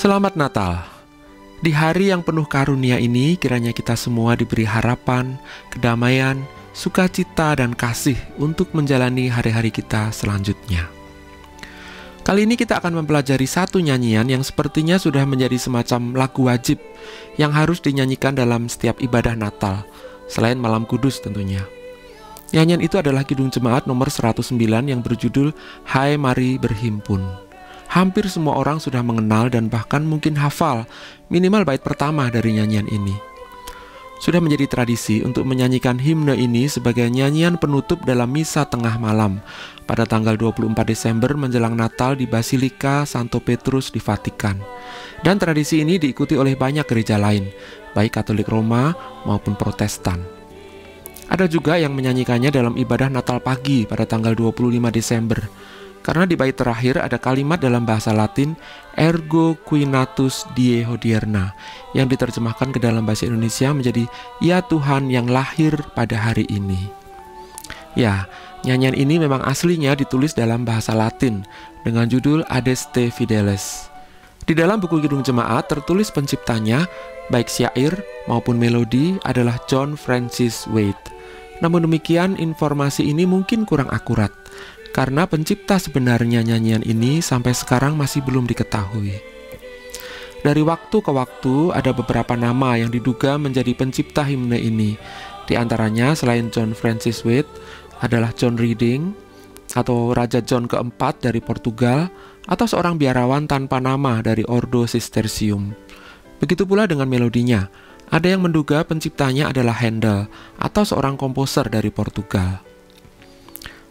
Selamat 0.00 0.32
Natal. 0.32 0.80
Di 1.60 1.76
hari 1.76 2.08
yang 2.08 2.24
penuh 2.24 2.48
karunia 2.48 2.96
ini, 2.96 3.36
kiranya 3.36 3.68
kita 3.68 3.92
semua 4.00 4.32
diberi 4.32 4.64
harapan, 4.64 5.36
kedamaian, 5.68 6.40
sukacita, 6.72 7.52
dan 7.60 7.76
kasih 7.76 8.16
untuk 8.40 8.72
menjalani 8.72 9.28
hari-hari 9.28 9.68
kita 9.68 10.08
selanjutnya. 10.08 10.88
Kali 12.24 12.48
ini 12.48 12.56
kita 12.56 12.80
akan 12.80 13.04
mempelajari 13.04 13.44
satu 13.44 13.76
nyanyian 13.76 14.24
yang 14.24 14.40
sepertinya 14.40 14.96
sudah 14.96 15.28
menjadi 15.28 15.60
semacam 15.60 16.16
lagu 16.16 16.48
wajib 16.48 16.80
yang 17.36 17.52
harus 17.52 17.84
dinyanyikan 17.84 18.32
dalam 18.32 18.72
setiap 18.72 19.04
ibadah 19.04 19.36
Natal, 19.36 19.84
selain 20.32 20.56
malam 20.56 20.88
kudus 20.88 21.20
tentunya. 21.20 21.60
Nyanyian 22.56 22.80
itu 22.80 22.96
adalah 22.96 23.20
Kidung 23.28 23.52
Jemaat 23.52 23.84
nomor 23.84 24.08
109 24.08 24.48
yang 24.64 25.04
berjudul 25.04 25.52
Hai 25.84 26.16
Mari 26.16 26.56
Berhimpun. 26.56 27.49
Hampir 27.90 28.30
semua 28.30 28.54
orang 28.54 28.78
sudah 28.78 29.02
mengenal 29.02 29.50
dan 29.50 29.66
bahkan 29.66 30.06
mungkin 30.06 30.38
hafal 30.38 30.86
minimal 31.26 31.66
bait 31.66 31.82
pertama 31.82 32.30
dari 32.30 32.54
nyanyian 32.54 32.86
ini. 32.86 33.18
Sudah 34.22 34.38
menjadi 34.38 34.68
tradisi 34.68 35.24
untuk 35.26 35.48
menyanyikan 35.48 35.96
himne 35.98 36.36
ini 36.36 36.70
sebagai 36.70 37.08
nyanyian 37.10 37.58
penutup 37.58 38.04
dalam 38.06 38.30
misa 38.30 38.68
tengah 38.68 38.94
malam 39.00 39.42
pada 39.90 40.06
tanggal 40.06 40.38
24 40.38 40.76
Desember 40.86 41.34
menjelang 41.34 41.74
Natal 41.74 42.14
di 42.14 42.30
Basilika 42.30 43.08
Santo 43.08 43.42
Petrus 43.42 43.90
di 43.90 43.98
Vatikan. 43.98 44.60
Dan 45.24 45.40
tradisi 45.40 45.82
ini 45.82 45.98
diikuti 45.98 46.36
oleh 46.38 46.54
banyak 46.54 46.86
gereja 46.86 47.18
lain, 47.18 47.48
baik 47.96 48.22
Katolik 48.22 48.46
Roma 48.46 48.94
maupun 49.26 49.56
Protestan. 49.58 50.22
Ada 51.26 51.50
juga 51.50 51.80
yang 51.80 51.96
menyanyikannya 51.96 52.54
dalam 52.54 52.78
ibadah 52.78 53.10
Natal 53.10 53.42
pagi 53.42 53.82
pada 53.88 54.06
tanggal 54.06 54.36
25 54.36 54.78
Desember 54.94 55.40
karena 56.00 56.24
di 56.24 56.34
bait 56.36 56.56
terakhir 56.56 56.96
ada 56.96 57.20
kalimat 57.20 57.60
dalam 57.60 57.84
bahasa 57.84 58.10
Latin 58.16 58.56
ergo 58.96 59.56
quinatus 59.68 60.48
die 60.56 60.80
hodierna 60.84 61.52
yang 61.92 62.08
diterjemahkan 62.08 62.72
ke 62.72 62.80
dalam 62.80 63.04
bahasa 63.04 63.28
Indonesia 63.28 63.70
menjadi 63.72 64.04
ya 64.40 64.64
Tuhan 64.64 65.12
yang 65.12 65.28
lahir 65.28 65.76
pada 65.92 66.16
hari 66.16 66.48
ini. 66.48 66.88
Ya, 67.98 68.30
nyanyian 68.64 68.94
ini 68.96 69.20
memang 69.20 69.42
aslinya 69.44 69.98
ditulis 69.98 70.32
dalam 70.32 70.64
bahasa 70.64 70.96
Latin 70.96 71.44
dengan 71.84 72.06
judul 72.08 72.46
Adeste 72.48 73.10
Fideles. 73.12 73.90
Di 74.48 74.56
dalam 74.56 74.80
buku 74.80 75.04
Kidung 75.04 75.22
Jemaat 75.22 75.68
tertulis 75.68 76.08
penciptanya, 76.08 76.88
baik 77.28 77.46
syair 77.46 77.92
maupun 78.26 78.56
melodi 78.56 79.20
adalah 79.22 79.60
John 79.68 79.94
Francis 79.94 80.64
Wade. 80.70 80.98
Namun 81.60 81.84
demikian, 81.84 82.40
informasi 82.40 83.04
ini 83.04 83.28
mungkin 83.28 83.68
kurang 83.68 83.92
akurat 83.92 84.39
karena 84.90 85.26
pencipta 85.26 85.78
sebenarnya 85.78 86.42
nyanyian 86.42 86.82
ini 86.82 87.22
sampai 87.22 87.54
sekarang 87.54 87.94
masih 87.94 88.22
belum 88.26 88.46
diketahui. 88.50 89.22
Dari 90.40 90.62
waktu 90.64 90.96
ke 91.04 91.12
waktu 91.12 91.76
ada 91.76 91.92
beberapa 91.92 92.32
nama 92.32 92.80
yang 92.80 92.88
diduga 92.88 93.36
menjadi 93.36 93.76
pencipta 93.76 94.24
himne 94.24 94.56
ini. 94.56 94.96
Di 95.44 95.52
antaranya 95.58 96.16
selain 96.16 96.48
John 96.48 96.72
Francis 96.72 97.20
Wade 97.28 97.48
adalah 98.00 98.32
John 98.32 98.56
Reading 98.56 99.12
atau 99.76 100.16
Raja 100.16 100.40
John 100.40 100.64
keempat 100.64 101.20
dari 101.20 101.44
Portugal 101.44 102.08
atau 102.48 102.64
seorang 102.64 102.96
biarawan 102.96 103.44
tanpa 103.44 103.78
nama 103.84 104.24
dari 104.24 104.42
Ordo 104.48 104.88
Cistercium. 104.88 105.76
Begitu 106.40 106.64
pula 106.64 106.88
dengan 106.88 107.06
melodinya. 107.06 107.68
Ada 108.10 108.34
yang 108.34 108.42
menduga 108.42 108.82
penciptanya 108.82 109.54
adalah 109.54 109.76
Handel 109.76 110.26
atau 110.58 110.82
seorang 110.82 111.14
komposer 111.14 111.68
dari 111.70 111.94
Portugal. 111.94 112.69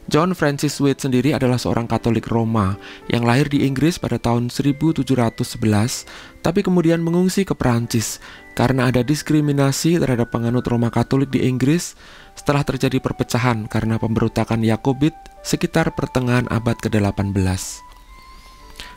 John 0.10 0.34
Francis 0.34 0.82
Wade 0.82 0.98
sendiri 0.98 1.38
adalah 1.38 1.62
seorang 1.62 1.86
Katolik 1.86 2.34
Roma 2.34 2.74
yang 3.14 3.30
lahir 3.30 3.46
di 3.46 3.62
Inggris 3.70 4.02
pada 4.02 4.18
tahun 4.18 4.50
1711, 4.50 5.06
tapi 6.42 6.66
kemudian 6.66 6.98
mengungsi 6.98 7.46
ke 7.46 7.54
Perancis 7.54 8.18
karena 8.58 8.90
ada 8.90 9.06
diskriminasi 9.06 10.02
terhadap 10.02 10.34
penganut 10.34 10.66
Roma 10.66 10.90
Katolik 10.90 11.30
di 11.30 11.46
Inggris 11.46 11.94
setelah 12.34 12.66
terjadi 12.66 12.98
perpecahan 12.98 13.70
karena 13.70 14.02
pemberontakan 14.02 14.66
Yakobit 14.66 15.14
sekitar 15.46 15.94
pertengahan 15.94 16.50
abad 16.50 16.82
ke-18. 16.82 17.89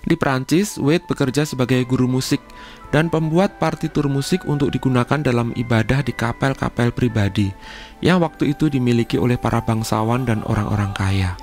Di 0.02 0.18
Prancis, 0.18 0.82
Wade 0.82 1.06
bekerja 1.06 1.46
sebagai 1.46 1.78
guru 1.86 2.10
musik 2.10 2.42
dan 2.90 3.06
pembuat 3.06 3.62
partitur 3.62 4.10
musik 4.10 4.42
untuk 4.50 4.74
digunakan 4.74 5.22
dalam 5.22 5.54
ibadah 5.54 6.02
di 6.02 6.10
kapel-kapel 6.10 6.90
pribadi 6.90 7.54
yang 8.02 8.18
waktu 8.18 8.50
itu 8.50 8.66
dimiliki 8.66 9.14
oleh 9.14 9.38
para 9.38 9.62
bangsawan 9.62 10.26
dan 10.26 10.42
orang-orang 10.50 10.90
kaya. 10.98 11.38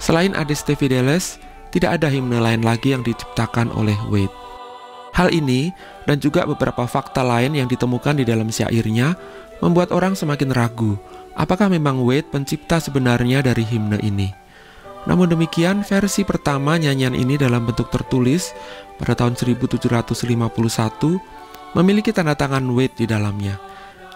Selain 0.00 0.32
Adeste 0.32 0.72
Fideles, 0.72 1.36
tidak 1.68 2.00
ada 2.00 2.08
himne 2.08 2.40
lain 2.40 2.64
lagi 2.64 2.96
yang 2.96 3.04
diciptakan 3.04 3.68
oleh 3.76 3.96
Wade. 4.08 4.32
Hal 5.14 5.30
ini 5.30 5.70
dan 6.08 6.18
juga 6.18 6.42
beberapa 6.48 6.88
fakta 6.88 7.22
lain 7.22 7.54
yang 7.54 7.68
ditemukan 7.70 8.18
di 8.18 8.24
dalam 8.26 8.50
syairnya 8.50 9.14
membuat 9.62 9.94
orang 9.94 10.18
semakin 10.18 10.50
ragu 10.50 10.98
apakah 11.34 11.70
memang 11.70 12.02
Wade 12.02 12.30
pencipta 12.30 12.78
sebenarnya 12.78 13.42
dari 13.42 13.66
himne 13.66 13.98
ini. 14.00 14.43
Namun 15.04 15.28
demikian, 15.28 15.84
versi 15.84 16.24
pertama 16.24 16.80
nyanyian 16.80 17.12
ini 17.12 17.36
dalam 17.36 17.68
bentuk 17.68 17.92
tertulis 17.92 18.56
pada 18.96 19.12
tahun 19.12 19.36
1751 19.36 20.16
memiliki 21.76 22.10
tanda 22.14 22.32
tangan 22.32 22.64
Wade 22.72 22.96
di 22.96 23.06
dalamnya. 23.08 23.60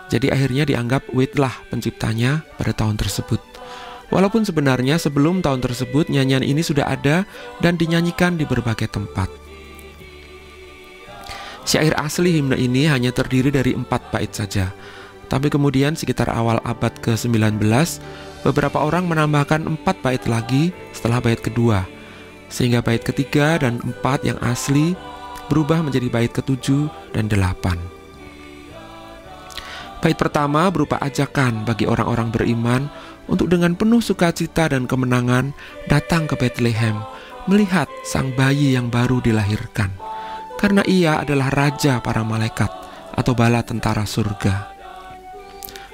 Jadi 0.09 0.33
akhirnya 0.33 0.65
dianggap 0.65 1.13
Wade 1.13 1.37
lah 1.37 1.53
penciptanya 1.69 2.41
pada 2.57 2.73
tahun 2.73 2.97
tersebut. 2.97 3.41
Walaupun 4.09 4.41
sebenarnya 4.41 4.97
sebelum 4.97 5.45
tahun 5.45 5.61
tersebut 5.61 6.09
nyanyian 6.09 6.41
ini 6.41 6.65
sudah 6.65 6.89
ada 6.89 7.29
dan 7.61 7.77
dinyanyikan 7.77 8.41
di 8.41 8.49
berbagai 8.49 8.89
tempat. 8.89 9.29
Syair 11.69 11.93
asli 12.01 12.33
himne 12.41 12.57
ini 12.57 12.89
hanya 12.89 13.13
terdiri 13.13 13.53
dari 13.53 13.77
empat 13.77 14.09
bait 14.09 14.33
saja. 14.33 14.73
Tapi 15.29 15.53
kemudian 15.53 15.93
sekitar 15.93 16.33
awal 16.33 16.57
abad 16.65 16.97
ke-19, 17.05 17.61
beberapa 18.47 18.83
orang 18.83 19.07
menambahkan 19.09 19.67
empat 19.67 20.03
bait 20.03 20.23
lagi 20.31 20.71
setelah 20.95 21.19
bait 21.23 21.41
kedua, 21.41 21.87
sehingga 22.49 22.85
bait 22.85 23.03
ketiga 23.03 23.59
dan 23.61 23.83
empat 23.83 24.23
yang 24.25 24.39
asli 24.45 24.95
berubah 25.49 25.81
menjadi 25.81 26.09
bait 26.13 26.31
ketujuh 26.31 26.89
dan 27.17 27.27
delapan. 27.27 27.81
Bait 29.99 30.15
pertama 30.15 30.71
berupa 30.71 30.95
ajakan 31.03 31.67
bagi 31.67 31.83
orang-orang 31.83 32.31
beriman 32.31 32.83
untuk 33.27 33.51
dengan 33.51 33.75
penuh 33.75 33.99
sukacita 33.99 34.71
dan 34.71 34.87
kemenangan 34.87 35.51
datang 35.91 36.31
ke 36.31 36.39
Bethlehem 36.39 37.03
melihat 37.51 37.91
sang 38.07 38.31
bayi 38.39 38.79
yang 38.79 38.95
baru 38.95 39.19
dilahirkan. 39.19 39.91
Karena 40.55 40.87
ia 40.87 41.19
adalah 41.23 41.51
raja 41.51 41.99
para 41.99 42.23
malaikat 42.23 42.71
atau 43.15 43.35
bala 43.35 43.67
tentara 43.67 44.07
surga. 44.07 44.78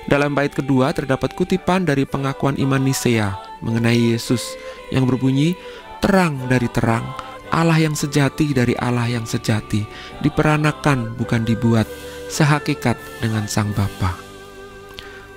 Dalam 0.05 0.37
bait 0.37 0.53
kedua 0.53 0.93
terdapat 0.93 1.33
kutipan 1.33 1.89
dari 1.89 2.05
pengakuan 2.05 2.61
iman 2.61 2.83
Nisea 2.83 3.33
mengenai 3.65 4.13
Yesus 4.13 4.53
yang 4.93 5.09
berbunyi, 5.09 5.57
terang 6.05 6.37
dari 6.45 6.69
terang, 6.69 7.09
Allah 7.49 7.81
yang 7.81 7.97
sejati 7.97 8.53
dari 8.53 8.77
Allah 8.77 9.09
yang 9.09 9.25
sejati, 9.25 9.87
diperanakan 10.21 11.17
bukan 11.17 11.49
dibuat, 11.49 11.89
sehakikat 12.29 13.01
dengan 13.25 13.49
Sang 13.49 13.73
Bapa. 13.73 14.13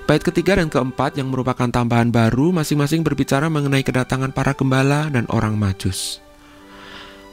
Bait 0.08 0.24
ketiga 0.24 0.56
dan 0.56 0.72
keempat 0.72 1.20
yang 1.20 1.28
merupakan 1.28 1.68
tambahan 1.68 2.08
baru 2.08 2.48
masing-masing 2.52 3.04
berbicara 3.04 3.52
mengenai 3.52 3.84
kedatangan 3.84 4.32
para 4.32 4.56
gembala 4.56 5.12
dan 5.12 5.28
orang 5.28 5.56
majus. 5.56 6.24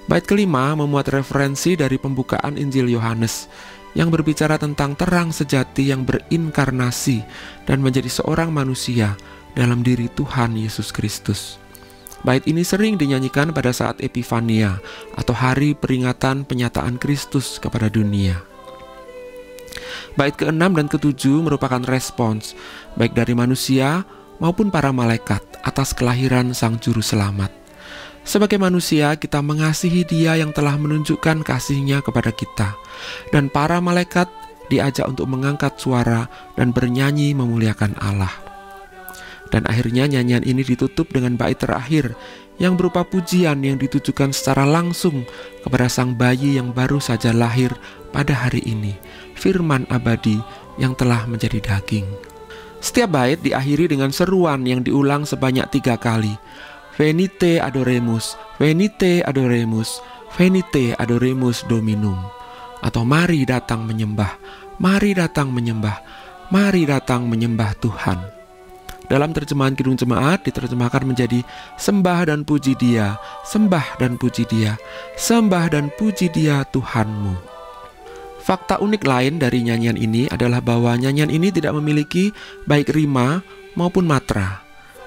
Bait 0.06 0.22
kelima 0.22 0.76
memuat 0.78 1.10
referensi 1.10 1.74
dari 1.74 1.98
pembukaan 1.98 2.62
Injil 2.62 2.94
Yohanes 2.94 3.50
yang 3.96 4.12
berbicara 4.12 4.60
tentang 4.60 4.94
terang 4.94 5.32
sejati 5.32 5.90
yang 5.90 6.04
berinkarnasi 6.04 7.24
dan 7.64 7.80
menjadi 7.80 8.12
seorang 8.12 8.52
manusia 8.52 9.16
dalam 9.56 9.82
diri 9.82 10.12
Tuhan 10.12 10.60
Yesus 10.60 10.92
Kristus. 10.92 11.58
Bait 12.28 12.44
ini 12.46 12.62
sering 12.62 13.00
dinyanyikan 13.00 13.56
pada 13.56 13.72
saat 13.72 14.04
Epifania 14.04 14.84
atau 15.16 15.32
hari 15.32 15.74
peringatan 15.74 16.44
penyataan 16.44 17.00
Kristus 17.00 17.58
kepada 17.58 17.88
dunia. 17.88 18.44
Bait 20.20 20.36
ke-6 20.36 20.60
dan 20.60 20.88
ke-7 20.92 21.24
merupakan 21.44 21.84
respons 21.88 22.56
baik 23.00 23.16
dari 23.16 23.36
manusia 23.36 24.04
maupun 24.40 24.72
para 24.72 24.92
malaikat 24.92 25.44
atas 25.64 25.92
kelahiran 25.96 26.52
Sang 26.52 26.80
Juru 26.80 27.04
Selamat. 27.04 27.65
Sebagai 28.26 28.58
manusia, 28.58 29.14
kita 29.22 29.38
mengasihi 29.46 30.02
Dia 30.02 30.34
yang 30.34 30.50
telah 30.50 30.76
menunjukkan 30.82 31.46
kasihnya 31.46 32.02
kepada 32.02 32.34
kita, 32.34 32.74
dan 33.30 33.54
para 33.54 33.78
malaikat 33.78 34.26
diajak 34.66 35.06
untuk 35.06 35.30
mengangkat 35.30 35.78
suara 35.78 36.26
dan 36.58 36.74
bernyanyi 36.74 37.38
memuliakan 37.38 37.94
Allah. 38.02 38.34
Dan 39.54 39.70
akhirnya 39.70 40.10
nyanyian 40.10 40.42
ini 40.42 40.66
ditutup 40.66 41.14
dengan 41.14 41.38
bait 41.38 41.62
terakhir 41.62 42.18
yang 42.58 42.74
berupa 42.74 43.06
pujian 43.06 43.62
yang 43.62 43.78
ditujukan 43.78 44.34
secara 44.34 44.66
langsung 44.66 45.22
kepada 45.62 45.86
sang 45.86 46.18
bayi 46.18 46.58
yang 46.58 46.74
baru 46.74 46.98
saja 46.98 47.30
lahir 47.30 47.70
pada 48.10 48.34
hari 48.34 48.66
ini, 48.66 48.98
firman 49.38 49.86
abadi 49.94 50.42
yang 50.82 50.98
telah 50.98 51.30
menjadi 51.30 51.62
daging. 51.62 52.10
Setiap 52.82 53.14
bait 53.14 53.40
diakhiri 53.42 53.86
dengan 53.86 54.10
seruan 54.10 54.66
yang 54.66 54.82
diulang 54.82 55.30
sebanyak 55.30 55.70
tiga 55.74 55.98
kali, 55.98 56.34
Venite 56.96 57.60
adoremus, 57.60 58.40
venite 58.56 59.20
adoremus, 59.24 60.00
Venite 60.36 60.92
adoremus 61.00 61.64
dominum 61.64 62.20
atau 62.84 63.08
mari 63.08 63.48
datang 63.48 63.88
menyembah, 63.88 64.36
mari 64.84 65.16
datang 65.16 65.48
menyembah, 65.48 66.04
mari 66.52 66.84
datang 66.84 67.24
menyembah 67.32 67.72
Tuhan. 67.80 68.20
Dalam 69.08 69.32
terjemahan 69.32 69.80
Kidung 69.80 69.96
Jemaat 69.96 70.44
diterjemahkan 70.44 71.08
menjadi 71.08 71.40
sembah 71.80 72.36
dan 72.36 72.44
puji 72.44 72.76
dia, 72.76 73.16
sembah 73.48 73.96
dan 73.96 74.20
puji 74.20 74.44
dia, 74.44 74.76
sembah 75.16 75.72
dan 75.72 75.88
puji 75.96 76.28
dia 76.36 76.68
Tuhanmu. 76.68 77.40
Fakta 78.44 78.84
unik 78.84 79.08
lain 79.08 79.40
dari 79.40 79.64
nyanyian 79.64 79.96
ini 79.96 80.28
adalah 80.28 80.60
bahwa 80.60 81.00
nyanyian 81.00 81.32
ini 81.32 81.48
tidak 81.48 81.80
memiliki 81.80 82.36
baik 82.68 82.92
rima 82.92 83.40
maupun 83.80 84.04
matra. 84.04 84.65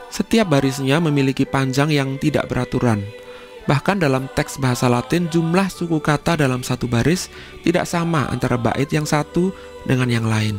Setiap 0.09 0.49
barisnya 0.49 0.99
memiliki 0.99 1.45
panjang 1.45 1.93
yang 1.93 2.17
tidak 2.17 2.49
beraturan. 2.49 3.05
Bahkan 3.69 4.01
dalam 4.01 4.33
teks 4.33 4.57
bahasa 4.57 4.89
Latin, 4.89 5.29
jumlah 5.29 5.69
suku 5.69 6.01
kata 6.01 6.41
dalam 6.41 6.65
satu 6.65 6.89
baris 6.89 7.29
tidak 7.61 7.85
sama 7.85 8.25
antara 8.33 8.57
bait 8.57 8.89
yang 8.89 9.05
satu 9.05 9.53
dengan 9.85 10.09
yang 10.09 10.25
lain. 10.25 10.57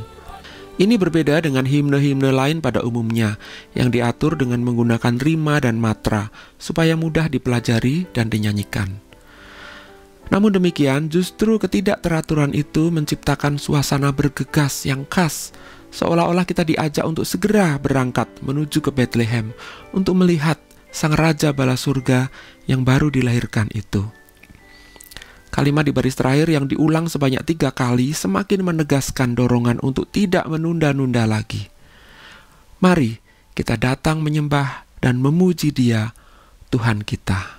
Ini 0.80 0.96
berbeda 0.96 1.44
dengan 1.44 1.68
himne-himne 1.68 2.32
lain 2.32 2.64
pada 2.64 2.80
umumnya, 2.86 3.36
yang 3.76 3.92
diatur 3.92 4.40
dengan 4.40 4.64
menggunakan 4.64 5.20
rima 5.20 5.60
dan 5.60 5.76
matra, 5.76 6.32
supaya 6.56 6.96
mudah 6.96 7.28
dipelajari 7.28 8.08
dan 8.16 8.32
dinyanyikan. 8.32 9.02
Namun 10.30 10.54
demikian, 10.56 11.10
justru 11.10 11.58
ketidakteraturan 11.58 12.54
itu 12.54 12.94
menciptakan 12.94 13.58
suasana 13.58 14.14
bergegas 14.14 14.86
yang 14.86 15.04
khas, 15.10 15.52
seolah-olah 15.90 16.46
kita 16.46 16.66
diajak 16.66 17.06
untuk 17.06 17.26
segera 17.26 17.78
berangkat 17.82 18.30
menuju 18.42 18.82
ke 18.82 18.92
Bethlehem 18.94 19.54
untuk 19.94 20.18
melihat 20.18 20.58
sang 20.90 21.14
raja 21.14 21.54
bala 21.54 21.78
surga 21.78 22.30
yang 22.66 22.82
baru 22.82 23.14
dilahirkan 23.14 23.70
itu. 23.74 24.06
Kalimat 25.50 25.90
di 25.90 25.92
baris 25.92 26.14
terakhir 26.14 26.48
yang 26.54 26.70
diulang 26.70 27.10
sebanyak 27.10 27.42
tiga 27.44 27.74
kali 27.74 28.14
semakin 28.14 28.62
menegaskan 28.62 29.34
dorongan 29.34 29.82
untuk 29.82 30.08
tidak 30.14 30.46
menunda-nunda 30.46 31.26
lagi. 31.26 31.68
Mari 32.80 33.18
kita 33.58 33.76
datang 33.76 34.24
menyembah 34.24 34.88
dan 35.04 35.20
memuji 35.20 35.74
Dia, 35.76 36.16
Tuhan 36.72 37.04
kita. 37.04 37.59